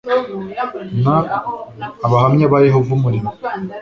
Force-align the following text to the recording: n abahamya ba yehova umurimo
n 1.03 1.05
abahamya 2.05 2.45
ba 2.51 2.57
yehova 2.67 2.89
umurimo 2.97 3.29